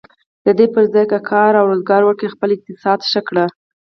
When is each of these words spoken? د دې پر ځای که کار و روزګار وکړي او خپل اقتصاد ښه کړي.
د 0.45 0.47
دې 0.57 0.65
پر 0.73 0.83
ځای 0.93 1.05
که 1.11 1.19
کار 1.29 1.51
و 1.55 1.69
روزګار 1.71 2.01
وکړي 2.05 2.25
او 2.29 2.33
خپل 2.35 2.49
اقتصاد 2.55 2.99
ښه 3.11 3.21
کړي. 3.27 3.45